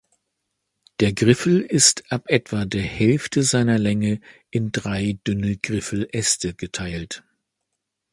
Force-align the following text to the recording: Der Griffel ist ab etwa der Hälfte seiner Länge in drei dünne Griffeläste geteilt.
Der 0.99 1.13
Griffel 1.13 1.61
ist 1.61 2.11
ab 2.11 2.23
etwa 2.25 2.65
der 2.65 2.81
Hälfte 2.81 3.43
seiner 3.43 3.77
Länge 3.77 4.19
in 4.49 4.71
drei 4.71 5.19
dünne 5.27 5.57
Griffeläste 5.57 6.55
geteilt. 6.55 7.23